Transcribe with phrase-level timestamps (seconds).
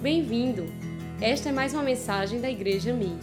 [0.00, 0.64] Bem-vindo!
[1.20, 3.18] Esta é mais uma mensagem da Igreja Mi.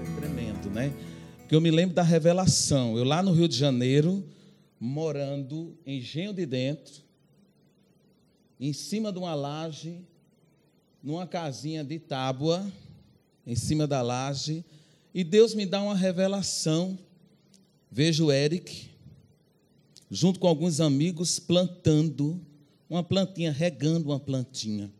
[0.00, 0.90] É tremendo, né?
[1.40, 2.96] Porque eu me lembro da revelação.
[2.96, 4.24] Eu lá no Rio de Janeiro,
[4.80, 7.02] morando em Engenho de Dentro,
[8.58, 10.00] em cima de uma laje,
[11.02, 12.66] numa casinha de tábua,
[13.46, 14.64] em cima da laje,
[15.12, 16.98] e Deus me dá uma revelação.
[17.90, 18.88] Vejo o Eric,
[20.10, 22.40] junto com alguns amigos, plantando
[22.92, 24.92] uma plantinha, regando uma plantinha.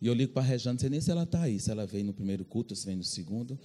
[0.00, 1.84] E eu ligo para a Rejane, não sei nem se ela está aí, se ela
[1.86, 3.58] veio no primeiro culto, se vem no segundo.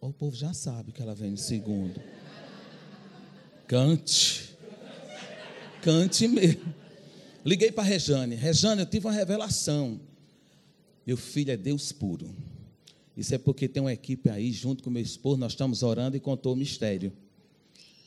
[0.00, 2.00] O povo já sabe que ela vem no segundo.
[3.66, 4.56] Cante.
[5.82, 6.74] Cante mesmo.
[7.44, 8.34] Liguei para a Rejane.
[8.34, 10.00] Rejane, eu tive uma revelação.
[11.06, 12.34] Meu filho é Deus puro.
[13.16, 16.20] Isso é porque tem uma equipe aí, junto com meu esposo, nós estamos orando e
[16.20, 17.12] contou o mistério.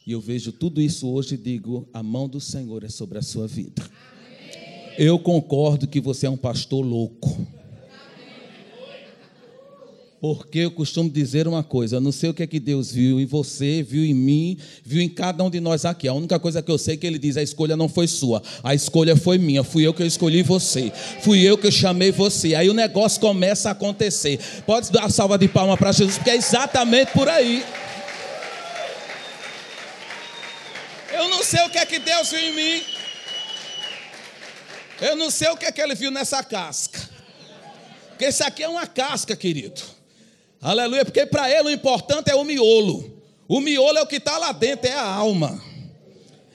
[0.08, 3.22] E eu vejo tudo isso hoje e digo: a mão do Senhor é sobre a
[3.22, 3.84] sua vida.
[4.98, 7.46] Eu concordo que você é um pastor louco.
[10.20, 13.20] Porque eu costumo dizer uma coisa, eu não sei o que é que Deus viu
[13.20, 16.08] em você, viu em mim, viu em cada um de nós aqui.
[16.08, 18.42] A única coisa que eu sei é que ele diz: a escolha não foi sua,
[18.64, 19.62] a escolha foi minha.
[19.62, 20.90] Fui eu que escolhi você,
[21.22, 22.56] fui eu que chamei você.
[22.56, 24.40] Aí o negócio começa a acontecer.
[24.66, 27.62] Pode dar salva de palmas para Jesus, porque é exatamente por aí.
[31.18, 32.84] Eu não sei o que é que Deus viu em mim.
[35.00, 37.00] Eu não sei o que é que ele viu nessa casca.
[38.10, 39.82] Porque isso aqui é uma casca, querido.
[40.62, 43.24] Aleluia, porque para ele o importante é o miolo.
[43.48, 45.64] O miolo é o que está lá dentro, é a alma.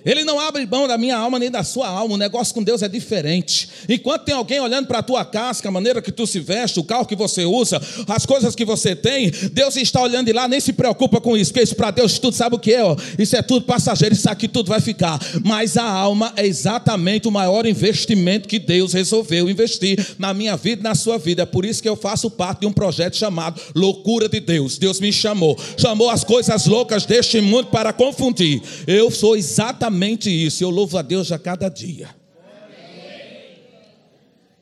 [0.04, 2.14] Ele não abre mão da minha alma nem da sua alma.
[2.14, 3.68] O negócio com Deus é diferente.
[3.88, 6.84] Enquanto tem alguém olhando para a tua casca, a maneira que tu se veste, o
[6.84, 10.60] carro que você usa, as coisas que você tem, Deus está olhando de lá, nem
[10.60, 12.96] se preocupa com isso, porque isso para Deus tudo sabe o que é, ó.
[13.18, 15.20] Isso é tudo passageiro, isso aqui tudo vai ficar.
[15.44, 20.80] Mas a alma é exatamente o maior investimento que Deus resolveu investir na minha vida
[20.80, 21.42] e na sua vida.
[21.42, 24.78] É por isso que eu faço parte de um projeto chamado Loucura de Deus.
[24.78, 28.62] Deus me chamou, chamou as coisas loucas deste mundo para confundir.
[28.86, 30.64] Eu sou exatamente exatamente isso.
[30.64, 32.08] Eu louvo a Deus a cada dia.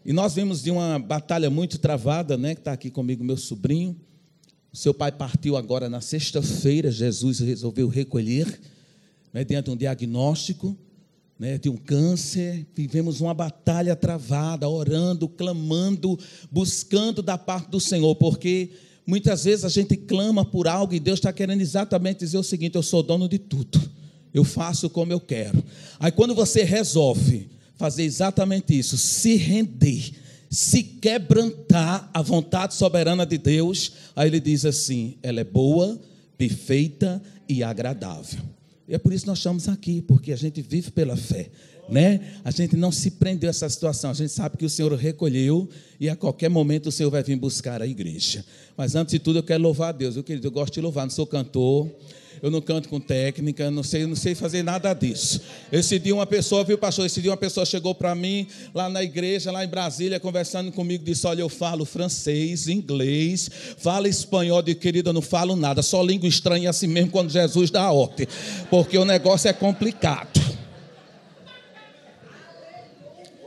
[0.04, 2.54] E nós vimos de uma batalha muito travada, né?
[2.54, 3.96] Que está aqui comigo, meu sobrinho.
[4.72, 6.90] Seu pai partiu agora na sexta-feira.
[6.90, 8.60] Jesus resolveu recolher,
[9.32, 10.76] né, um diagnóstico
[11.38, 12.66] né, de um câncer.
[12.74, 16.18] Vivemos uma batalha travada, orando, clamando,
[16.50, 18.70] buscando da parte do Senhor, porque
[19.06, 22.76] muitas vezes a gente clama por algo e Deus está querendo exatamente dizer o seguinte:
[22.76, 23.99] eu sou dono de tudo
[24.32, 25.62] eu faço como eu quero.
[25.98, 30.12] Aí quando você resolve fazer exatamente isso, se render,
[30.50, 35.98] se quebrantar à vontade soberana de Deus, aí ele diz assim: ela é boa,
[36.36, 38.40] perfeita e agradável.
[38.86, 41.48] E é por isso que nós estamos aqui, porque a gente vive pela fé.
[41.88, 42.20] Né?
[42.44, 45.68] A gente não se prendeu a essa situação, a gente sabe que o Senhor recolheu
[45.98, 48.44] e a qualquer momento o Senhor vai vir buscar a igreja.
[48.76, 51.04] Mas antes de tudo eu quero louvar a Deus, eu, querido, eu gosto de louvar,
[51.04, 51.90] não sou cantor,
[52.42, 55.40] eu não canto com técnica, não sei, não sei fazer nada disso.
[55.70, 57.04] Esse dia uma pessoa, viu, pastor?
[57.04, 61.04] Esse dia uma pessoa chegou para mim lá na igreja, lá em Brasília, conversando comigo,
[61.04, 66.02] disse: Olha, eu falo francês, inglês, falo espanhol, de querida, eu não falo nada, só
[66.02, 68.26] língua estranha assim mesmo quando Jesus dá a ordem,
[68.70, 70.40] porque o negócio é complicado.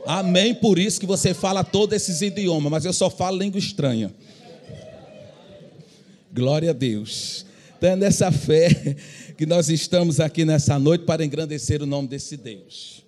[0.06, 4.12] Amém, por isso que você fala todos esses idiomas, mas eu só falo língua estranha.
[6.32, 7.46] Glória a Deus.
[7.84, 8.96] É nessa fé
[9.36, 13.04] que nós estamos aqui nessa noite para engrandecer o nome desse Deus.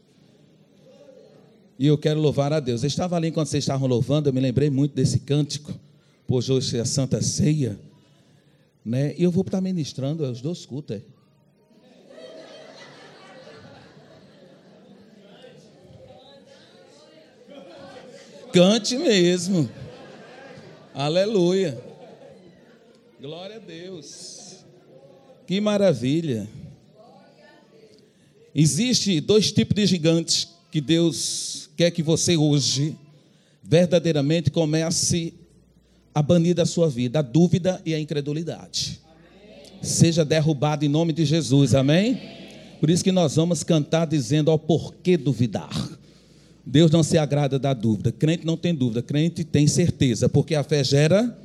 [1.78, 2.82] E eu quero louvar a Deus.
[2.82, 5.72] Eu estava ali quando vocês estavam louvando, eu me lembrei muito desse cântico,
[6.26, 7.78] pois hoje é a Santa Ceia.
[8.84, 9.14] Né?
[9.16, 10.97] E eu vou estar ministrando é os dois cultos.
[10.97, 11.03] É.
[18.53, 19.70] Cante mesmo.
[20.94, 21.78] Aleluia.
[23.20, 24.35] Glória a Deus.
[25.46, 26.48] Que maravilha!
[28.52, 32.96] Existe dois tipos de gigantes que Deus quer que você hoje
[33.62, 35.34] verdadeiramente comece
[36.14, 39.00] a banir da sua vida, a dúvida e a incredulidade.
[39.82, 42.14] Seja derrubado em nome de Jesus, amém?
[42.14, 42.37] amém?
[42.81, 45.90] Por isso que nós vamos cantar dizendo ao porquê duvidar.
[46.64, 48.10] Deus não se agrada da dúvida.
[48.10, 51.38] Crente não tem dúvida, crente tem certeza, porque a fé gera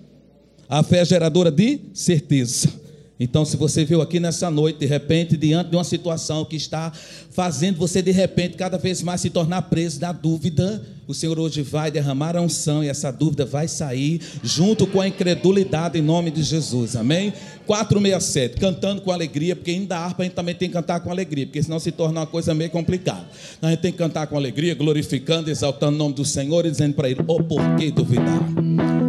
[0.67, 2.80] a fé é geradora de certeza.
[3.23, 6.91] Então, se você viu aqui nessa noite, de repente, diante de uma situação que está
[7.29, 11.61] fazendo você, de repente, cada vez mais se tornar preso da dúvida, O Senhor hoje
[11.61, 16.31] vai derramar a unção e essa dúvida vai sair junto com a incredulidade em nome
[16.31, 16.95] de Jesus.
[16.95, 17.33] Amém?
[17.67, 21.11] 467, cantando com alegria, porque ainda a harpa a gente também tem que cantar com
[21.11, 23.25] alegria, porque senão se torna uma coisa meio complicada.
[23.61, 26.93] A gente tem que cantar com alegria, glorificando, exaltando o nome do Senhor e dizendo
[26.93, 28.39] para ele: "Oh, por que duvidar?"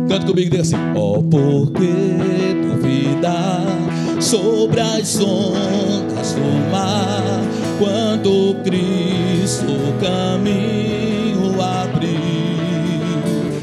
[0.09, 1.87] Canta comigo e diga assim: Oh, por que
[2.67, 3.82] duvidar
[4.23, 7.43] sobre as ondas do mar
[7.79, 12.13] quando Cristo o caminho abriu?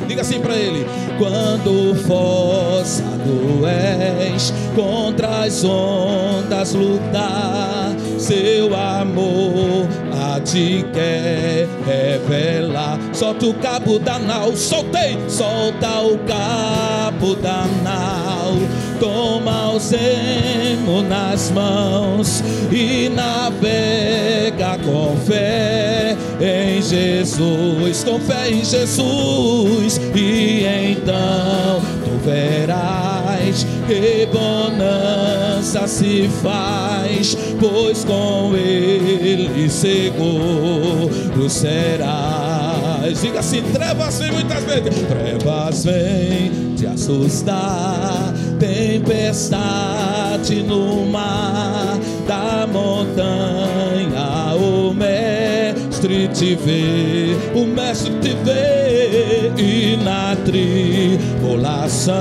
[0.07, 0.85] Diga assim para ele:
[1.17, 12.99] Quando forçado és contra as ondas lutar, seu amor a te quer revelar.
[13.13, 18.78] Solta o cabo da nau, soltei, solta o cabo da nau.
[18.99, 29.99] Toma o zemo nas mãos e navega com fé em Jesus, com fé em Jesus,
[30.15, 43.21] e então tu verás que bonança se faz, pois com ele seguro serás.
[43.21, 51.97] Diga assim: trevas vem muitas vezes, trevas vem te assustar, tempestade no mar,
[52.27, 62.19] da montanha o mestre te vê, o mestre te vê, e na tribulação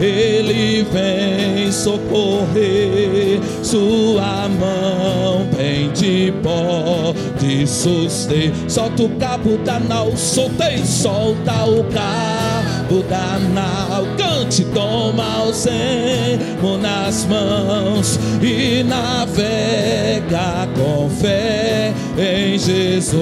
[0.00, 8.52] ele vem socorrer, sua mão bem te pode suster.
[8.68, 14.64] Solta o cabo da nau, soltei, solta o cabo da nau, cante,
[15.06, 23.14] toma o zemo nas mãos e navega com fé em Jesus.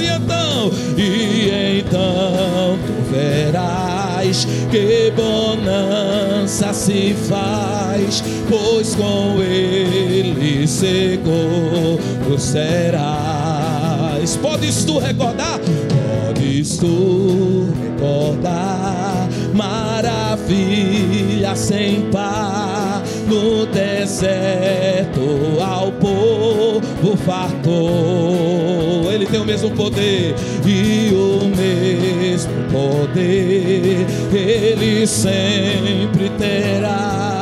[0.00, 14.36] E então, e então tu verás que bonança se faz, pois com ele seguro serás.
[14.36, 15.60] Podes tu recordar?
[15.60, 17.87] Podes tu recordar
[19.52, 25.20] maravilha sem par no deserto
[25.60, 29.12] ao povo fartou.
[29.12, 30.34] Ele tem o mesmo poder
[30.64, 37.37] e o mesmo poder ele sempre terá,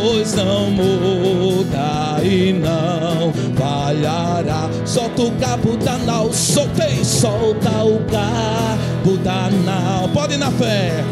[0.00, 4.68] pois não muda e não falhará.
[4.84, 10.08] Solta o cabo da nau, soltei, solta o cabo da nau.
[10.08, 11.04] Pode ir na fé.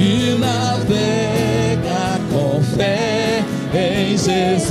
[0.00, 3.44] e navega com fé
[3.74, 4.70] em Jesus.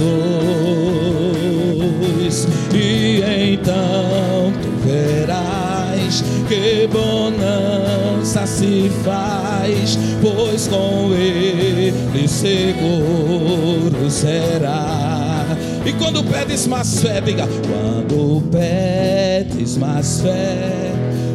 [2.73, 3.21] E
[3.53, 9.38] então tu verás que bonança se faz,
[10.21, 15.45] pois com ele seguro será.
[15.85, 20.91] E quando pedes mais fé, diga: quando pedes mais fé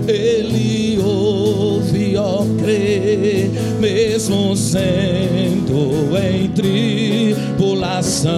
[0.07, 3.51] ele ouve, ó crê,
[3.81, 8.33] mesmo sendo em tribulação.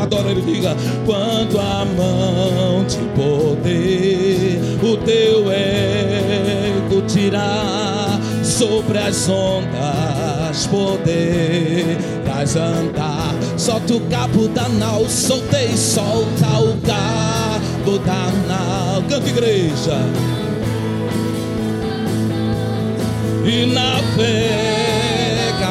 [0.00, 7.91] Adora ele, diga: quando a mão de poder o teu ego tirar
[8.52, 13.34] sobre as ondas, poderás andar.
[13.56, 19.02] Solta o cabo da nau, soltei, solta o cabo da nau.
[19.08, 19.98] Canta igreja.
[23.44, 24.12] E navega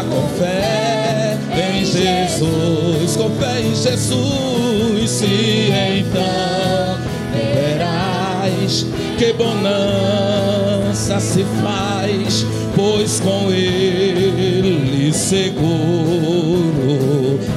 [0.10, 5.70] com fé em Jesus, com fé em Jesus, e
[6.00, 6.98] então
[7.34, 8.86] verás
[9.18, 12.46] que bonança se faz,
[12.82, 15.70] pois com ele seguro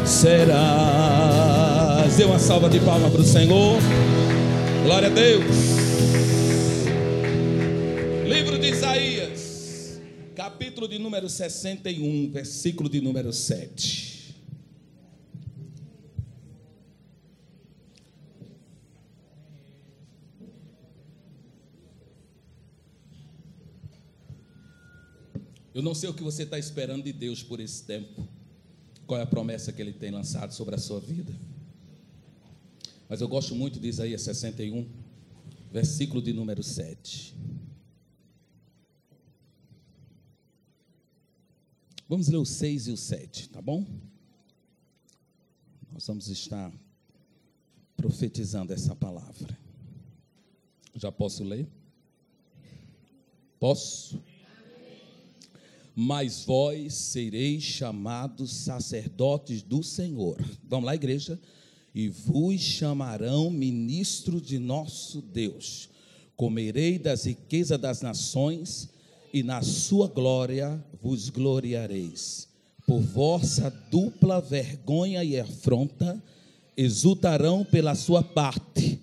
[0.04, 0.54] serás.
[2.16, 3.78] Dê uma salva de palmas para o Senhor.
[4.84, 5.46] Glória a Deus.
[8.26, 9.98] Livro de Isaías,
[10.34, 14.03] capítulo de número 61, versículo de número 7.
[25.74, 28.28] Eu não sei o que você está esperando de Deus por esse tempo.
[29.08, 31.34] Qual é a promessa que Ele tem lançado sobre a sua vida?
[33.08, 34.88] Mas eu gosto muito de Isaías 61,
[35.72, 37.34] versículo de número 7.
[42.08, 43.84] Vamos ler o 6 e o 7, tá bom?
[45.90, 46.72] Nós vamos estar
[47.96, 49.58] profetizando essa palavra.
[50.94, 51.66] Já posso ler?
[53.58, 54.22] Posso?
[55.94, 60.36] Mas vós sereis chamados sacerdotes do Senhor.
[60.68, 61.38] Vamos lá, igreja?
[61.94, 65.88] E vos chamarão ministro de nosso Deus.
[66.36, 68.88] Comerei das riquezas das nações,
[69.32, 72.48] e na sua glória vos gloriareis.
[72.86, 76.20] Por vossa dupla vergonha e afronta,
[76.76, 79.00] exultarão pela sua parte,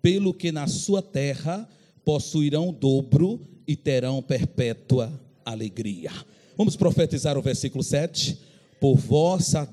[0.00, 1.68] pelo que na sua terra
[2.04, 6.10] possuirão dobro e terão perpétua alegria.
[6.56, 8.38] Vamos profetizar o versículo 7.
[8.80, 9.68] Por vossa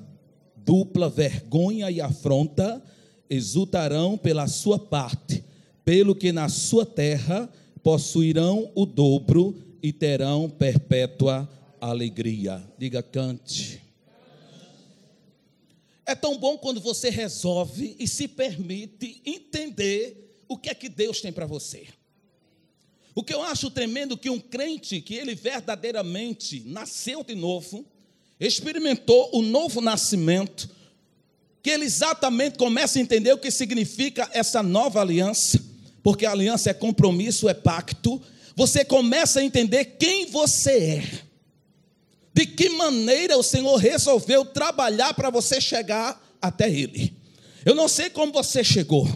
[0.56, 2.82] dupla vergonha e afronta,
[3.30, 5.44] exultarão pela sua parte,
[5.84, 7.48] pelo que na sua terra
[7.82, 11.48] possuirão o dobro e terão perpétua
[11.80, 12.62] alegria.
[12.76, 13.80] Diga, cante.
[16.04, 21.20] É tão bom quando você resolve e se permite entender o que é que Deus
[21.20, 21.86] tem para você.
[23.16, 27.82] O que eu acho tremendo que um crente que ele verdadeiramente nasceu de novo,
[28.38, 30.68] experimentou o novo nascimento,
[31.62, 35.58] que ele exatamente começa a entender o que significa essa nova aliança,
[36.02, 38.20] porque a aliança é compromisso, é pacto.
[38.54, 41.26] Você começa a entender quem você é
[42.34, 47.16] de que maneira o Senhor resolveu trabalhar para você chegar até Ele.
[47.64, 49.08] Eu não sei como você chegou.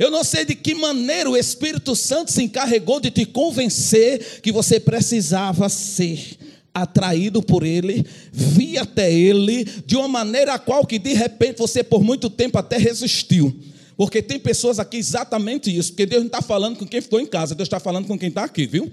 [0.00, 4.50] Eu não sei de que maneira o Espírito Santo se encarregou de te convencer que
[4.50, 6.38] você precisava ser
[6.72, 11.84] atraído por Ele, vir até Ele, de uma maneira a qual que de repente você
[11.84, 13.54] por muito tempo até resistiu.
[13.94, 17.26] Porque tem pessoas aqui exatamente isso, porque Deus não está falando com quem ficou em
[17.26, 18.90] casa, Deus está falando com quem está aqui, viu?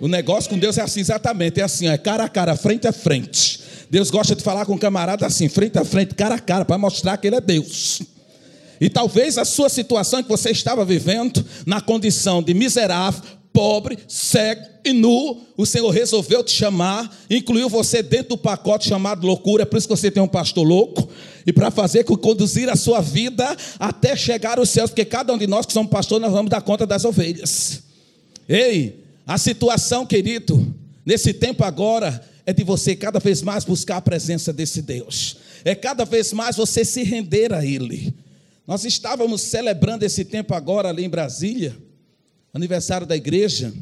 [0.00, 2.92] O negócio com Deus é assim, exatamente, é assim, é cara a cara, frente a
[2.92, 3.60] frente.
[3.88, 6.76] Deus gosta de falar com o camarada assim, frente a frente, cara a cara, para
[6.76, 8.02] mostrar que ele é Deus.
[8.82, 13.22] E talvez a sua situação que você estava vivendo, na condição de miserável,
[13.52, 19.24] pobre, cego e nu, o Senhor resolveu te chamar, incluiu você dentro do pacote chamado
[19.24, 21.08] loucura, é por isso que você tem um pastor louco,
[21.46, 25.38] e para fazer com conduzir a sua vida até chegar aos céus, porque cada um
[25.38, 27.84] de nós que somos pastores, nós vamos dar conta das ovelhas.
[28.48, 30.74] Ei, a situação, querido,
[31.06, 35.72] nesse tempo agora, é de você cada vez mais buscar a presença desse Deus, é
[35.72, 38.12] cada vez mais você se render a Ele.
[38.66, 41.76] Nós estávamos celebrando esse tempo agora ali em Brasília,
[42.54, 43.72] aniversário da igreja,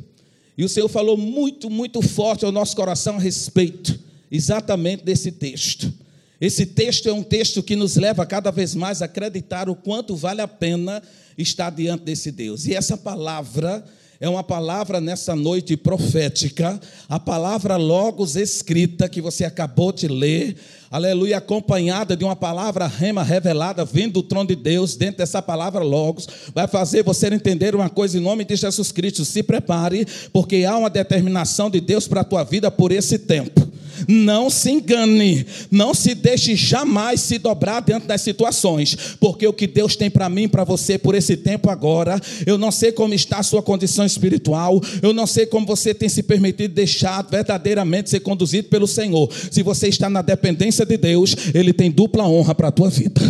[0.57, 3.99] e o Senhor falou muito, muito forte ao nosso coração a respeito
[4.31, 5.93] exatamente desse texto.
[6.41, 10.17] Esse texto é um texto que nos leva cada vez mais a acreditar o quanto
[10.17, 11.03] vale a pena
[11.37, 12.67] estar diante desse Deus.
[12.67, 13.85] E essa palavra
[14.21, 20.57] é uma palavra nessa noite profética, a palavra Logos escrita que você acabou de ler,
[20.91, 25.83] aleluia, acompanhada de uma palavra rema revelada, vindo do trono de Deus, dentro dessa palavra
[25.83, 29.25] Logos, vai fazer você entender uma coisa em nome de Jesus Cristo.
[29.25, 33.70] Se prepare, porque há uma determinação de Deus para a tua vida por esse tempo.
[34.09, 39.67] Não se engane, não se deixe jamais se dobrar diante das situações, porque o que
[39.67, 43.39] Deus tem para mim, para você por esse tempo agora, eu não sei como está
[43.39, 48.21] a sua condição espiritual, eu não sei como você tem se permitido deixar verdadeiramente ser
[48.21, 49.31] conduzido pelo Senhor.
[49.51, 53.21] Se você está na dependência de Deus, Ele tem dupla honra para a tua vida.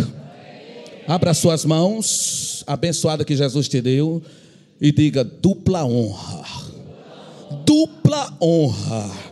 [1.07, 4.21] Abra suas mãos, abençoada que Jesus te deu,
[4.79, 6.45] e diga: dupla honra.
[7.65, 9.30] Dupla honra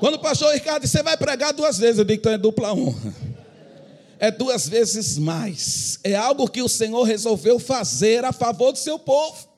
[0.00, 2.72] quando o pastor Ricardo disse, você vai pregar duas vezes, eu digo, então é dupla
[2.72, 3.14] honra.
[4.18, 5.98] É duas vezes mais.
[6.02, 9.49] É algo que o Senhor resolveu fazer a favor do seu povo.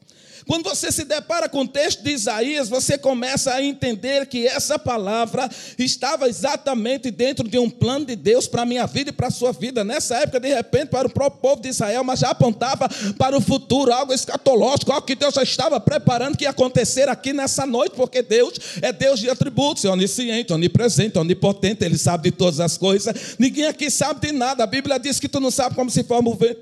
[0.47, 4.79] Quando você se depara com o texto de Isaías, você começa a entender que essa
[4.79, 9.29] palavra estava exatamente dentro de um plano de Deus para a minha vida e para
[9.29, 9.85] a sua vida.
[9.85, 13.41] Nessa época, de repente, para o próprio povo de Israel, mas já apontava para o
[13.41, 17.95] futuro, algo escatológico, algo que Deus já estava preparando que ia acontecer aqui nessa noite,
[17.95, 22.77] porque Deus é Deus de atributos, é onisciente, onipresente, onipotente, Ele sabe de todas as
[22.77, 23.37] coisas.
[23.39, 24.65] Ninguém aqui sabe de nada.
[24.65, 26.61] A Bíblia diz que tu não sabe como se forma o vento.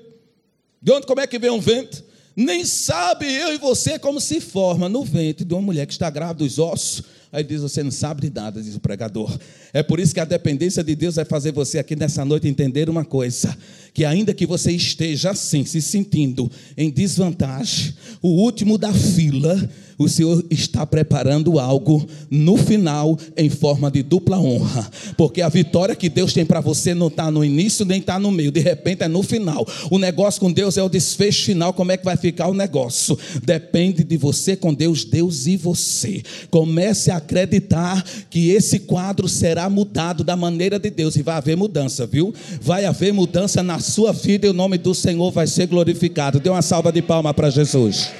[0.82, 2.09] De onde, como é que vem um vento?
[2.40, 6.08] Nem sabe eu e você como se forma no ventre de uma mulher que está
[6.08, 7.02] grávida dos ossos.
[7.32, 9.38] Aí diz: Você não sabe de nada, diz o pregador.
[9.72, 12.90] É por isso que a dependência de Deus vai fazer você aqui nessa noite entender
[12.90, 13.56] uma coisa:
[13.94, 20.08] que ainda que você esteja assim, se sentindo em desvantagem, o último da fila, o
[20.08, 26.08] Senhor está preparando algo no final em forma de dupla honra, porque a vitória que
[26.08, 29.08] Deus tem para você não está no início nem está no meio, de repente é
[29.08, 29.66] no final.
[29.90, 31.74] O negócio com Deus é o desfecho final.
[31.74, 33.18] Como é que vai ficar o negócio?
[33.44, 36.22] Depende de você com Deus, Deus e você.
[36.50, 41.56] Comece a acreditar que esse quadro será mudado da maneira de Deus e vai haver
[41.56, 42.34] mudança, viu?
[42.60, 46.40] Vai haver mudança na sua vida e o nome do Senhor vai ser glorificado.
[46.40, 48.10] Dê uma salva de palma para Jesus.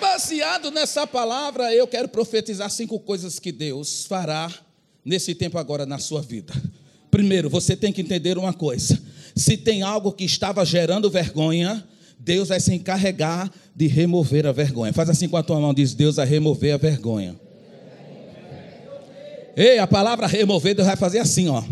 [0.00, 4.50] Baseado nessa palavra, eu quero profetizar cinco coisas que Deus fará
[5.04, 6.52] nesse tempo agora na sua vida.
[7.10, 9.00] Primeiro, você tem que entender uma coisa:
[9.34, 11.86] se tem algo que estava gerando vergonha,
[12.18, 14.92] Deus vai se encarregar de remover a vergonha.
[14.92, 17.36] Faz assim com a tua mão, diz: Deus vai remover a vergonha.
[19.56, 21.62] Ei, a palavra remover, Deus vai fazer assim, ó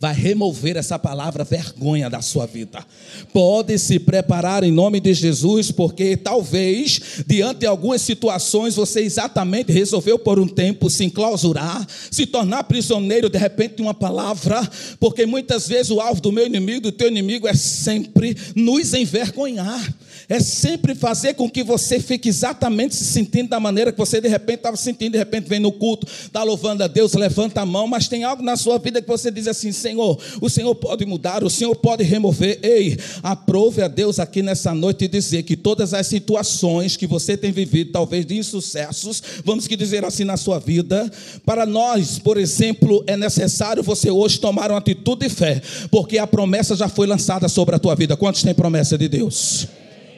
[0.00, 2.84] vai remover essa palavra vergonha da sua vida.
[3.32, 9.72] Pode se preparar em nome de Jesus, porque talvez, diante de algumas situações, você exatamente
[9.72, 14.68] resolveu por um tempo se enclausurar, se tornar prisioneiro de repente de uma palavra,
[15.00, 19.94] porque muitas vezes o alvo do meu inimigo, do teu inimigo, é sempre nos envergonhar
[20.28, 24.28] é sempre fazer com que você fique exatamente se sentindo da maneira que você de
[24.28, 27.86] repente estava sentindo, de repente vem no culto, está louvando a Deus, levanta a mão,
[27.86, 31.44] mas tem algo na sua vida que você diz assim: Senhor, o Senhor pode mudar,
[31.44, 32.58] o Senhor pode remover.
[32.62, 37.36] Ei, aprove a Deus aqui nessa noite e dizer que todas as situações que você
[37.36, 41.10] tem vivido, talvez de insucessos, vamos que dizer assim na sua vida,
[41.44, 46.26] para nós, por exemplo, é necessário você hoje tomar uma atitude de fé, porque a
[46.26, 48.16] promessa já foi lançada sobre a tua vida.
[48.16, 49.68] Quantos têm promessa de Deus?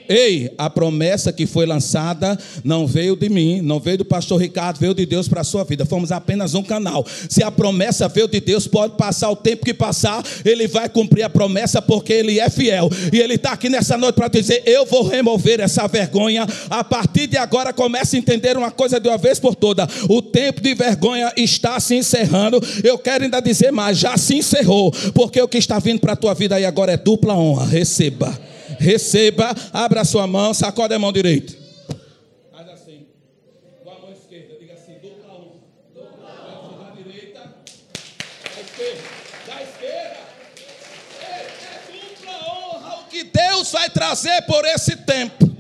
[0.08, 4.78] Ei, a promessa que foi lançada não veio de mim, não veio do pastor Ricardo,
[4.78, 5.84] veio de Deus para a sua vida.
[5.84, 7.04] Fomos apenas um canal.
[7.28, 11.22] Se a promessa veio de Deus, pode passar o tempo que passar, ele vai cumprir
[11.22, 12.90] a promessa porque ele é fiel.
[13.12, 16.46] E ele está aqui nessa noite para dizer: Eu vou remover essa vergonha.
[16.70, 20.22] A partir de agora, comece a entender uma coisa de uma vez por toda: o
[20.22, 22.60] tempo de vergonha está se encerrando.
[22.82, 26.16] Eu quero ainda dizer mais: já se encerrou, porque o que está vindo para a
[26.16, 27.66] tua vida aí agora é dupla honra.
[27.66, 28.55] Receba
[28.86, 31.52] receba, abra sua mão, sacode a mão direita.
[32.52, 33.06] Faz assim,
[33.82, 35.58] com a mão esquerda, diga assim, dupla um.
[35.92, 37.40] Dupla Da direita,
[38.54, 39.02] da esquerda,
[39.48, 40.16] da esquerda.
[41.20, 45.50] É, é dupla honra o que Deus vai trazer por esse tempo.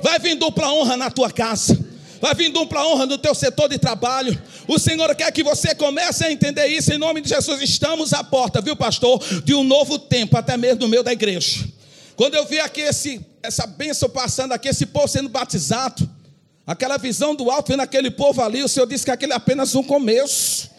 [0.00, 1.76] Vai vir dupla honra na tua casa.
[2.20, 4.40] Vai vir dupla honra no teu setor de trabalho.
[4.68, 7.60] O Senhor quer que você comece a entender isso em nome de Jesus.
[7.60, 9.20] Estamos à porta, viu, pastor?
[9.42, 11.75] De um novo tempo, até mesmo no meio da igreja.
[12.16, 16.08] Quando eu vi aqui esse, essa bênção passando aqui, esse povo sendo batizado,
[16.66, 19.74] aquela visão do alto vendo aquele povo ali, o Senhor disse que aquele é apenas
[19.74, 20.70] um começo.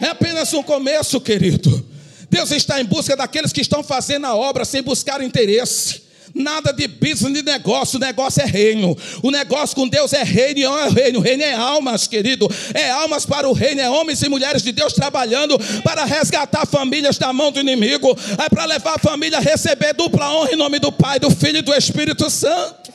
[0.00, 1.84] É apenas um começo, querido.
[2.28, 6.02] Deus está em busca daqueles que estão fazendo a obra sem buscar interesse.
[6.38, 8.94] Nada de business, de negócio, o negócio é reino.
[9.22, 11.18] O negócio com Deus é reino e não é reino.
[11.18, 12.46] O reino é almas, querido.
[12.74, 17.16] É almas para o reino, é homens e mulheres de Deus trabalhando para resgatar famílias
[17.16, 18.14] da mão do inimigo.
[18.44, 21.60] É para levar a família a receber dupla honra em nome do Pai, do Filho
[21.60, 22.92] e do Espírito Santo.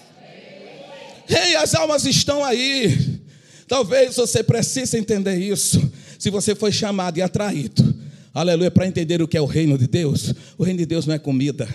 [1.27, 3.19] Ei, as almas estão aí.
[3.67, 5.81] Talvez você precise entender isso.
[6.19, 7.95] Se você foi chamado e atraído,
[8.31, 10.31] aleluia, para entender o que é o reino de Deus.
[10.59, 11.67] O reino de Deus não é comida,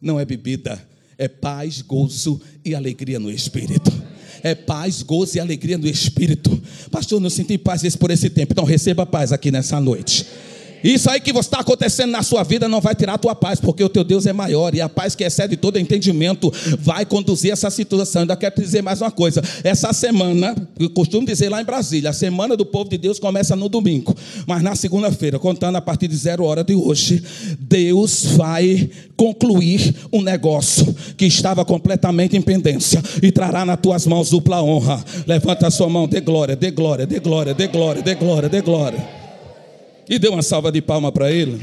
[0.00, 0.80] não é bebida
[1.18, 3.92] é paz, gozo e alegria no Espírito.
[4.40, 6.62] É paz, gozo e alegria no Espírito.
[6.92, 8.52] Pastor, não senti paz por esse tempo.
[8.52, 10.24] Então receba paz aqui nessa noite.
[10.82, 13.82] Isso aí que está acontecendo na sua vida não vai tirar a tua paz, porque
[13.82, 17.70] o teu Deus é maior e a paz que excede todo entendimento vai conduzir essa
[17.70, 18.22] situação.
[18.22, 22.12] Ainda quero dizer mais uma coisa: essa semana, eu costumo dizer lá em Brasília, a
[22.12, 24.14] semana do povo de Deus começa no domingo,
[24.46, 27.22] mas na segunda-feira, contando a partir de zero hora de hoje,
[27.58, 34.30] Deus vai concluir um negócio que estava completamente em pendência e trará nas tuas mãos
[34.30, 35.04] dupla honra.
[35.26, 38.60] Levanta a sua mão, dê glória, dê glória, dê glória, dê glória, dê glória, dê
[38.60, 39.17] glória.
[40.08, 41.60] E dê uma salva de palma para ele.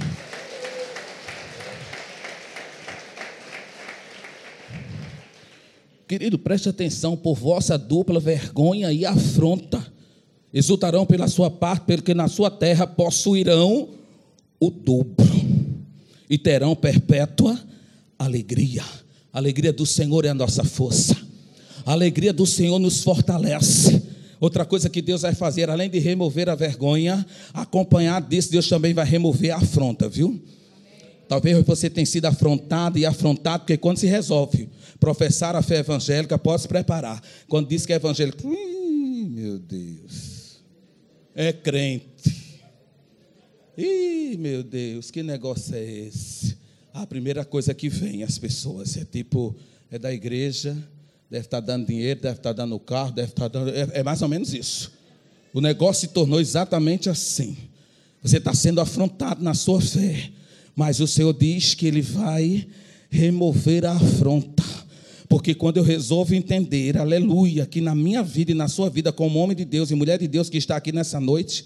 [6.08, 9.84] Querido, preste atenção, por vossa dupla vergonha e afronta,
[10.54, 13.90] exultarão pela sua parte, porque na sua terra possuirão
[14.60, 15.26] o dobro
[16.30, 17.60] e terão perpétua
[18.20, 18.84] alegria.
[19.34, 21.18] A alegria do Senhor é a nossa força,
[21.84, 24.05] a alegria do Senhor nos fortalece.
[24.40, 28.94] Outra coisa que Deus vai fazer, além de remover a vergonha, acompanhado disso, Deus também
[28.94, 30.42] vai remover a afronta, viu?
[31.28, 34.70] Talvez você tenha sido afrontado e afrontado, porque quando se resolve
[35.00, 37.22] professar a fé evangélica, pode se preparar.
[37.48, 40.62] Quando diz que é evangélico, meu Deus,
[41.34, 42.46] é crente.
[43.78, 46.58] Ih, meu Deus, que negócio é esse?
[46.94, 49.56] A primeira coisa que vem as pessoas é tipo,
[49.92, 50.78] é da igreja,
[51.30, 53.70] deve estar dando dinheiro, deve estar dando carro, deve estar dando.
[53.70, 54.92] É, é mais ou menos isso.
[55.54, 57.58] O negócio se tornou exatamente assim.
[58.22, 60.32] Você está sendo afrontado na sua fé,
[60.76, 62.68] mas o Senhor diz que Ele vai
[63.10, 64.64] remover a afronta
[65.30, 69.40] Porque quando eu resolvo entender, aleluia, que na minha vida e na sua vida, como
[69.40, 71.66] homem de Deus e mulher de Deus que está aqui nessa noite,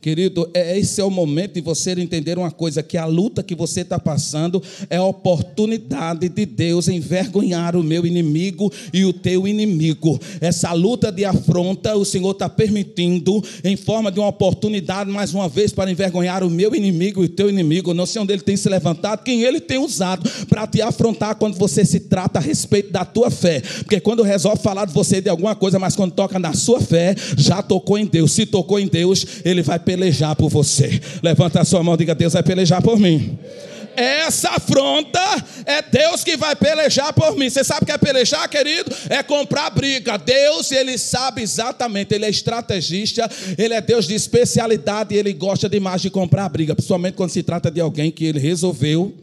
[0.00, 3.54] Querido, é, esse é o momento de você entender uma coisa: que a luta que
[3.54, 9.48] você está passando é a oportunidade de Deus envergonhar o meu inimigo e o teu
[9.48, 10.20] inimigo.
[10.40, 15.48] Essa luta de afronta, o Senhor está permitindo, em forma de uma oportunidade, mais uma
[15.48, 17.92] vez, para envergonhar o meu inimigo e o teu inimigo.
[17.92, 21.56] não sei onde ele tem se levantado, quem ele tem usado para te afrontar quando
[21.56, 23.60] você se trata a respeito da tua fé.
[23.78, 27.16] Porque quando resolve falar de você de alguma coisa, mas quando toca na sua fé,
[27.36, 28.30] já tocou em Deus.
[28.30, 31.00] Se tocou em Deus, ele vai pelejar por você.
[31.22, 33.38] Levanta a sua mão e diga: Deus vai pelejar por mim.
[33.96, 35.18] Essa afronta
[35.64, 37.48] é Deus que vai pelejar por mim.
[37.48, 38.94] Você sabe o que é pelejar, querido?
[39.08, 40.18] É comprar briga.
[40.18, 46.02] Deus, ele sabe exatamente, ele é estrategista, ele é Deus de especialidade ele gosta demais
[46.02, 49.14] de comprar briga, principalmente quando se trata de alguém que ele resolveu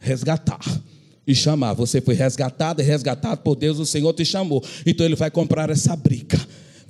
[0.00, 0.60] resgatar
[1.26, 1.72] e chamar.
[1.74, 4.62] Você foi resgatado e resgatado por Deus, o Senhor te chamou.
[4.84, 6.38] Então ele vai comprar essa briga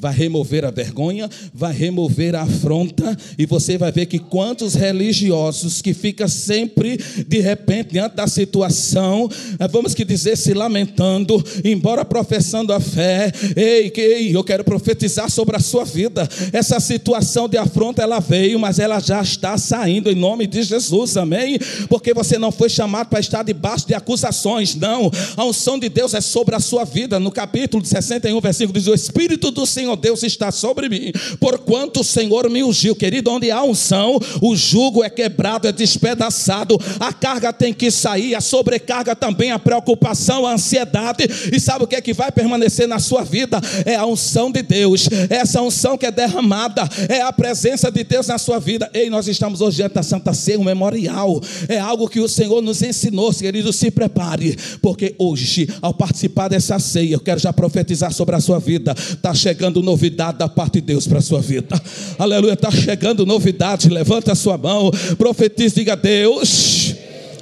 [0.04, 5.80] vai remover a vergonha, vai remover a afronta, e você vai ver que quantos religiosos
[5.80, 12.04] que ficam sempre, de repente, diante da situação, eh, vamos que dizer, se lamentando, embora
[12.04, 16.28] professando a fé, ei, ei, eu quero profetizar sobre a sua vida.
[16.52, 21.16] Essa situação de afronta, ela veio, mas ela já está saindo em nome de Jesus,
[21.16, 21.58] amém?
[21.88, 25.10] Porque você não foi chamado para estar debaixo de acusações, não.
[25.34, 27.18] A unção de Deus é sobre a sua vida.
[27.18, 32.04] No capítulo 61, versículo diz: O Espírito do Senhor Deus está sobre mim, porquanto o
[32.04, 32.94] Senhor me ungiu.
[32.94, 38.34] Querido, onde há unção, o jugo é quebrado, é despedaçado, a carga tem que sair,
[38.34, 41.24] a sobrecarga também, a preocupação, a ansiedade.
[41.52, 43.60] E sabe o que é que vai permanecer na sua vida?
[43.84, 48.26] É a unção de Deus, essa unção que é derramada, é a presença de Deus
[48.26, 48.90] na sua vida.
[48.92, 52.62] Ei, nós estamos hoje diante da Santa Ceia, um memorial, é algo que o Senhor
[52.62, 58.12] nos ensinou, querido, se prepare, porque hoje, ao participar dessa ceia, eu quero já profetizar
[58.12, 61.40] sobre a sua vida, está chegando chegando novidade da parte de Deus para a sua
[61.40, 61.80] vida.
[62.18, 63.88] Aleluia, está chegando novidade.
[63.88, 66.94] Levanta a sua mão, profetiza, diga: Deus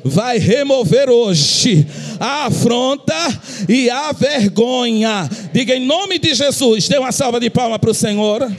[0.04, 1.86] vai remover hoje
[2.18, 3.14] a afronta
[3.68, 5.28] e a vergonha.
[5.52, 6.88] Diga em nome de Jesus.
[6.88, 8.50] Dê uma salva de palmas para o Senhor.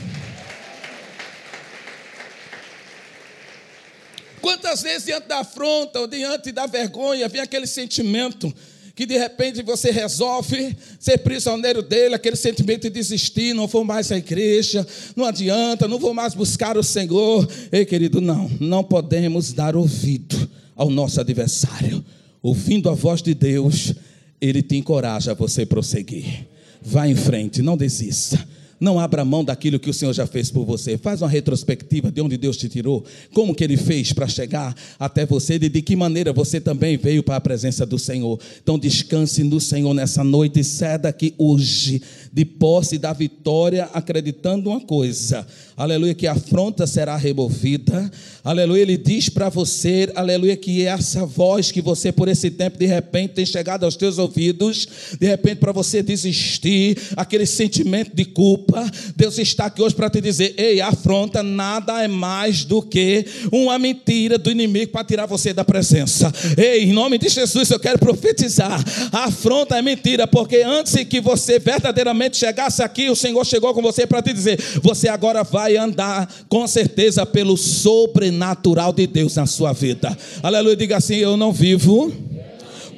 [4.39, 8.53] Quantas vezes diante da afronta ou diante da vergonha vem aquele sentimento
[8.95, 14.11] que de repente você resolve ser prisioneiro dele, aquele sentimento de desistir, não vou mais
[14.11, 17.47] à igreja, não adianta, não vou mais buscar o Senhor.
[17.71, 22.03] Ei, querido, não, não podemos dar ouvido ao nosso adversário.
[22.41, 23.93] Ouvindo a voz de Deus,
[24.39, 26.47] ele te encoraja a você prosseguir.
[26.81, 28.45] Vá em frente, não desista.
[28.83, 30.97] Não abra mão daquilo que o Senhor já fez por você.
[30.97, 35.25] Faz uma retrospectiva de onde Deus te tirou, como que Ele fez para chegar até
[35.25, 38.37] você e de que maneira você também veio para a presença do Senhor.
[38.61, 42.01] Então descanse no Senhor nessa noite e saia daqui hoje
[42.33, 48.11] de posse da vitória, acreditando uma coisa aleluia, que a afronta será removida,
[48.43, 52.85] aleluia, ele diz para você, aleluia, que essa voz que você por esse tempo de
[52.85, 54.87] repente tem chegado aos teus ouvidos,
[55.19, 60.21] de repente para você desistir, aquele sentimento de culpa, Deus está aqui hoje para te
[60.21, 65.53] dizer, ei, afronta nada é mais do que uma mentira do inimigo para tirar você
[65.53, 70.93] da presença, ei, em nome de Jesus eu quero profetizar, afronta é mentira, porque antes
[71.05, 75.43] que você verdadeiramente chegasse aqui, o Senhor chegou com você para te dizer, você agora
[75.43, 80.15] vai vai andar com certeza pelo sobrenatural de Deus na sua vida.
[80.41, 82.11] Aleluia, diga assim: Eu não vivo